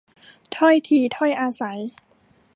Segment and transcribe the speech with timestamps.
[0.55, 1.79] ถ้อยทีถ้อยอาศัย